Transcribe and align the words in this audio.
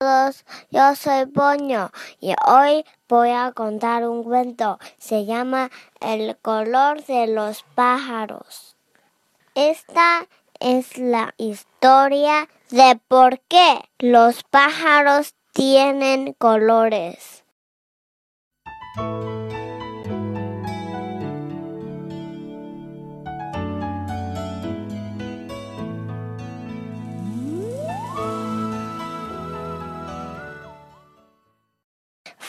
todos, 0.00 0.46
yo 0.70 0.94
soy 0.96 1.26
Boño 1.26 1.90
y 2.20 2.34
hoy 2.46 2.86
voy 3.06 3.32
a 3.32 3.52
contar 3.52 4.08
un 4.08 4.24
cuento. 4.24 4.78
Se 4.98 5.26
llama 5.26 5.70
El 6.00 6.38
color 6.38 7.04
de 7.04 7.26
los 7.26 7.64
pájaros. 7.74 8.76
Esta 9.54 10.26
es 10.58 10.96
la 10.96 11.34
historia 11.36 12.48
de 12.70 12.98
por 13.08 13.40
qué 13.40 13.90
los 13.98 14.42
pájaros 14.44 15.34
tienen 15.52 16.32
colores. 16.32 17.44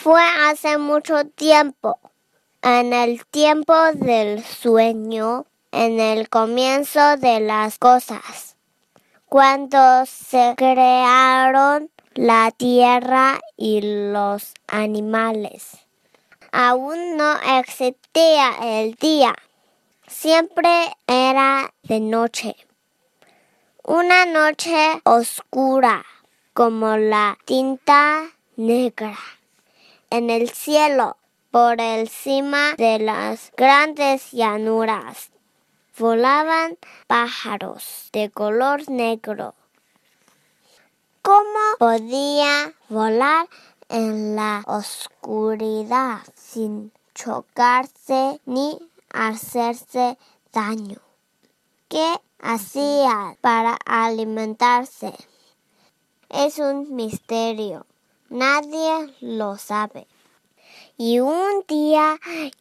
Fue 0.04 0.24
hace 0.48 0.80
mucho 0.80 1.26
tiempo, 1.28 2.00
en 2.64 2.92
el 2.92 3.24
tiempo 3.28 3.76
del 3.94 4.44
sueño, 4.44 5.46
en 5.72 6.00
el 6.00 6.28
comienzo 6.28 7.18
de 7.18 7.40
las 7.40 7.78
cosas, 7.78 8.58
cuando 9.28 10.08
se 10.08 10.56
crearon 10.58 11.92
la 12.16 12.50
tierra 12.50 13.40
y 13.58 13.82
los 14.12 14.56
animales. 14.66 15.78
Aún 16.52 17.16
no 17.16 17.36
existía 17.60 18.54
el 18.60 18.96
día, 18.96 19.36
siempre 20.08 20.98
era 21.06 21.76
de 21.84 22.00
noche. 22.00 22.56
Una 23.84 24.26
noche 24.26 25.00
oscura 25.04 26.04
como 26.56 26.98
la 26.98 27.38
tinta 27.46 28.32
negra 28.56 29.16
en 30.12 30.30
el 30.30 30.50
cielo, 30.50 31.18
por 31.52 31.80
encima 31.80 32.76
de 32.78 33.00
las 33.00 33.52
grandes 33.56 34.32
llanuras, 34.32 35.32
volaban 35.98 36.78
pájaros 37.08 38.10
de 38.12 38.30
color 38.30 38.90
negro. 38.90 39.56
¿Cómo 41.22 41.60
podía 41.80 42.74
volar 42.90 43.48
en 43.88 44.36
la 44.36 44.64
oscuridad 44.68 46.20
sin 46.36 46.92
chocarse 47.16 48.42
ni 48.46 48.78
hacerse 49.14 50.18
daño? 50.52 51.00
¿Qué 51.88 52.16
hacía 52.40 53.38
para 53.40 53.78
alimentarse? 53.86 55.14
Es 56.30 56.60
un 56.60 56.96
misterio. 56.96 57.86
Nadie 58.32 59.14
lo 59.20 59.58
sabe. 59.58 60.08
Y 60.96 61.20
un 61.20 61.66
día 61.68 62.18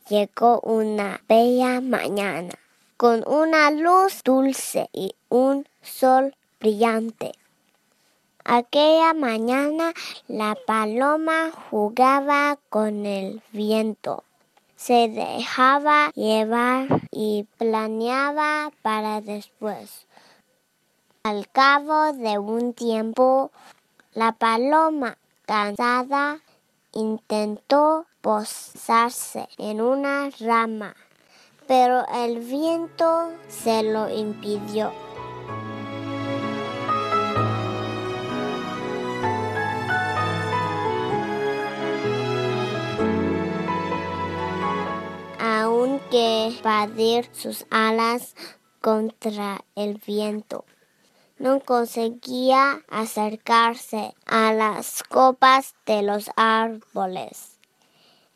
llegó 0.09 0.59
una 0.62 1.23
bella 1.29 1.81
mañana 1.81 2.55
con 2.97 3.23
una 3.25 3.71
luz 3.71 4.25
dulce 4.25 4.91
y 4.93 5.15
un 5.29 5.69
sol 5.81 6.35
brillante. 6.59 7.35
Aquella 8.45 9.15
mañana 9.15 9.95
la 10.27 10.57
paloma 10.67 11.53
jugaba 11.71 12.59
con 12.69 13.07
el 13.07 13.41
viento. 13.53 14.25
Se 14.75 15.09
dejaba 15.09 16.11
llevar 16.17 16.89
y 17.12 17.47
planeaba 17.59 18.73
para 18.83 19.21
después. 19.21 20.09
Al 21.23 21.49
cabo 21.49 22.12
de 22.12 22.41
un 22.41 22.73
tiempo, 22.73 23.53
la 24.15 24.33
paloma 24.33 25.17
cansada, 25.50 26.38
intentó 26.93 28.06
posarse 28.21 29.49
en 29.59 29.81
una 29.81 30.31
rama, 30.38 30.94
pero 31.66 32.06
el 32.06 32.38
viento 32.38 33.33
se 33.49 33.83
lo 33.83 34.09
impidió. 34.09 34.93
Aunque 45.41 46.56
batir 46.62 47.28
sus 47.32 47.67
alas 47.71 48.37
contra 48.81 49.65
el 49.75 50.00
viento 50.06 50.65
no 51.41 51.61
conseguía 51.61 52.83
acercarse 52.91 54.15
a 54.27 54.53
las 54.53 55.03
copas 55.03 55.75
de 55.87 56.03
los 56.03 56.31
árboles. 56.37 57.59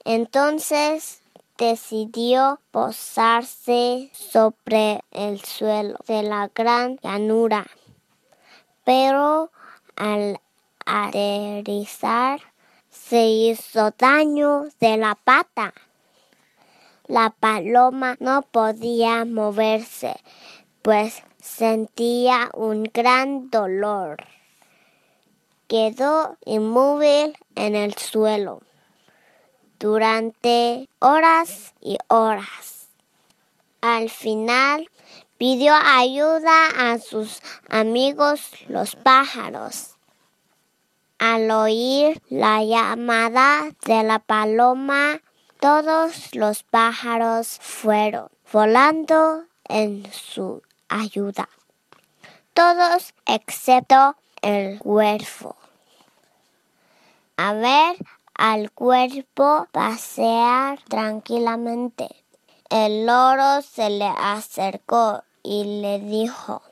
Entonces 0.06 1.20
decidió 1.59 2.60
posarse 2.70 4.10
sobre 4.14 5.03
el 5.10 5.38
suelo 5.44 5.98
de 6.09 6.22
la 6.22 6.50
gran 6.54 6.97
llanura. 7.03 7.66
Pero 8.84 9.50
al 9.97 10.41
aterrizar 10.87 12.41
se 12.88 13.26
hizo 13.26 13.91
daño 13.98 14.64
de 14.81 14.97
la 14.97 15.14
pata. 15.14 15.75
La 17.06 17.28
paloma 17.28 18.16
no 18.19 18.41
podía 18.41 19.26
moverse, 19.26 20.16
pues 20.81 21.22
sentía 21.44 22.49
un 22.55 22.84
gran 22.84 23.50
dolor. 23.50 24.25
Quedó 25.69 26.38
inmóvil 26.47 27.37
en 27.55 27.77
el 27.77 27.94
suelo 27.94 28.62
durante 29.78 30.88
horas 31.00 31.75
y 31.82 31.99
horas. 32.09 32.88
Al 33.82 34.09
final 34.09 34.88
pidió 35.37 35.75
ayuda 35.75 36.93
a 36.93 36.99
sus 36.99 37.43
amigos 37.69 38.50
los 38.69 38.97
pájaros. 38.97 39.97
Al 41.19 41.50
oír 41.50 42.22
la 42.31 42.65
llamada 42.65 43.71
de 43.84 44.03
la 44.03 44.19
paloma, 44.19 45.21
todos 45.61 46.34
los 46.34 46.62
pájaros 46.62 47.59
fueron 47.61 48.28
volando 48.50 49.44
en 49.69 50.11
su 50.11 50.62
ayuda. 50.88 51.48
Todos 52.52 53.14
excepto 53.26 54.16
el 54.42 54.78
cuervo. 54.78 55.56
A 57.36 57.52
ver 57.52 57.96
al 58.34 58.70
cuerpo 58.70 59.66
pasear 59.72 60.80
tranquilamente. 60.88 62.08
El 62.70 63.06
loro 63.06 63.62
se 63.62 63.90
le 63.90 64.06
acercó 64.06 65.22
y 65.42 65.80
le 65.82 66.00
dijo, 66.00 66.62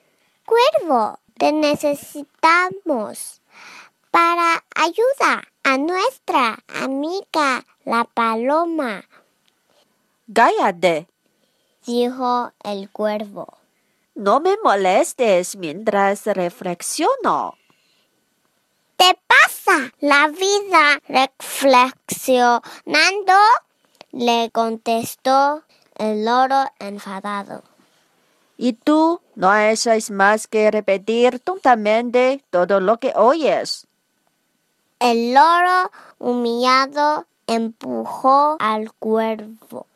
Cuervo, 0.46 1.18
te 1.38 1.52
necesitamos 1.52 3.40
para 4.10 4.64
ayuda 4.74 5.44
a 5.64 5.78
nuestra 5.78 6.58
amiga 6.68 7.64
la 7.84 8.04
paloma. 8.04 9.04
Cállate, 10.32 11.08
dijo 11.86 12.52
el 12.64 12.90
cuervo. 12.90 13.61
No 14.14 14.40
me 14.40 14.58
molestes 14.62 15.56
mientras 15.56 16.26
reflexiono. 16.26 17.56
¿Te 18.96 19.18
pasa 19.26 19.90
la 20.00 20.28
vida 20.28 21.00
reflexionando? 21.08 23.32
le 24.12 24.50
contestó 24.50 25.62
el 25.96 26.24
loro 26.24 26.66
enfadado. 26.78 27.62
Y 28.58 28.74
tú 28.74 29.20
no 29.34 29.50
haces 29.50 30.10
más 30.10 30.46
que 30.46 30.70
repetir 30.70 31.40
tontamente 31.40 32.44
todo 32.50 32.80
lo 32.80 32.98
que 32.98 33.12
oyes. 33.16 33.86
El 35.00 35.34
loro, 35.34 35.90
humillado, 36.18 37.26
empujó 37.46 38.56
al 38.60 38.92
cuervo. 38.92 39.86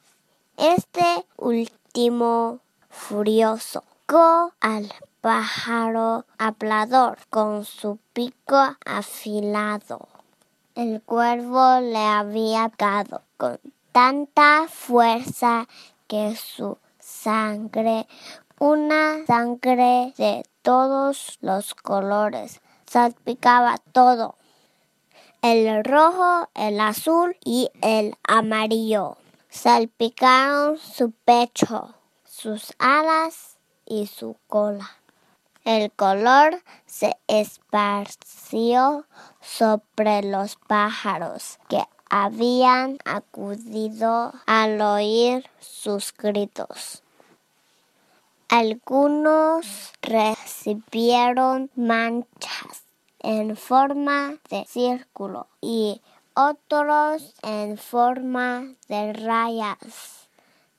Este 0.56 1.26
último, 1.36 2.58
furioso, 2.90 3.84
al 4.08 4.92
pájaro 5.20 6.26
hablador 6.38 7.18
con 7.28 7.64
su 7.64 7.98
pico 8.12 8.76
afilado. 8.84 10.08
El 10.76 11.02
cuervo 11.02 11.80
le 11.80 11.98
había 11.98 12.70
dado 12.78 13.22
con 13.36 13.58
tanta 13.90 14.68
fuerza 14.68 15.66
que 16.06 16.36
su 16.36 16.78
sangre, 17.00 18.06
una 18.60 19.26
sangre 19.26 20.14
de 20.16 20.44
todos 20.62 21.38
los 21.40 21.74
colores, 21.74 22.60
salpicaba 22.86 23.78
todo. 23.90 24.36
El 25.42 25.84
rojo, 25.84 26.48
el 26.54 26.78
azul 26.78 27.36
y 27.44 27.70
el 27.82 28.14
amarillo 28.22 29.16
salpicaron 29.48 30.78
su 30.78 31.10
pecho, 31.10 31.94
sus 32.24 32.72
alas 32.78 33.55
y 33.86 34.06
su 34.06 34.36
cola. 34.46 34.90
el 35.64 35.90
color 35.90 36.62
se 36.86 37.16
esparció 37.26 39.06
sobre 39.40 40.22
los 40.22 40.56
pájaros 40.56 41.58
que 41.68 41.82
habían 42.08 42.98
acudido 43.04 44.32
al 44.46 44.80
oír 44.80 45.48
sus 45.58 46.14
gritos. 46.16 47.02
Algunos 48.48 49.92
recibieron 50.02 51.70
manchas 51.74 52.84
en 53.18 53.56
forma 53.56 54.36
de 54.50 54.64
círculo 54.66 55.48
y 55.60 56.00
otros 56.34 57.34
en 57.42 57.76
forma 57.76 58.74
de 58.88 59.12
rayas, 59.14 60.28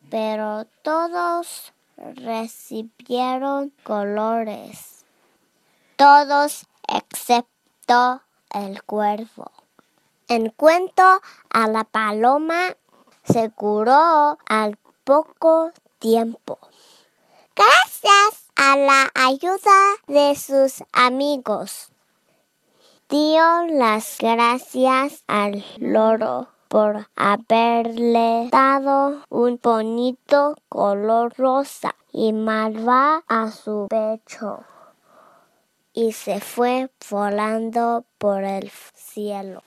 pero 0.09 0.65
todos 0.81 1.74
recibieron 1.98 3.74
colores, 3.84 5.06
todos 5.96 6.66
excepto 6.88 8.22
el 8.52 8.84
cuervo. 8.84 9.52
En 10.28 10.50
cuanto 10.50 11.04
a 11.50 11.68
la 11.68 11.84
paloma, 11.84 12.76
se 13.24 13.50
curó 13.52 14.38
al 14.48 14.78
poco 15.04 15.72
tiempo. 16.00 16.60
Gracias 17.56 18.48
a 18.56 18.78
la 18.78 19.10
ayuda 19.16 19.96
de 20.08 20.36
sus 20.36 20.84
amigos. 20.92 21.90
Dio 23.10 23.66
las 23.68 24.18
gracias 24.20 25.24
al 25.28 25.64
loro 25.80 26.56
por 26.68 27.08
haberle 27.16 28.50
dado 28.52 29.22
un 29.30 29.60
bonito 29.62 30.56
color 30.69 31.34
rosa 31.38 31.96
y 32.12 32.34
malva 32.34 33.24
a 33.28 33.52
su 33.52 33.88
pecho 33.90 34.64
y 35.94 36.12
se 36.12 36.40
fue 36.40 36.92
volando 37.10 38.06
por 38.19 38.44
el 38.44 38.69
cielo. 38.94 39.64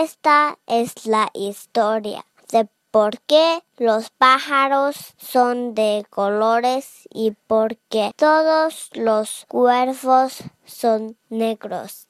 Esta 0.00 0.60
es 0.68 1.06
la 1.06 1.28
historia 1.34 2.24
de 2.52 2.68
por 2.92 3.20
qué 3.22 3.64
los 3.78 4.10
pájaros 4.10 4.94
son 5.16 5.74
de 5.74 6.06
colores 6.08 7.08
y 7.12 7.32
por 7.48 7.78
qué 7.88 8.12
todos 8.14 8.90
los 8.94 9.44
cuervos 9.48 10.44
son 10.64 11.18
negros. 11.30 12.06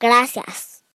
Gracias. 0.00 0.79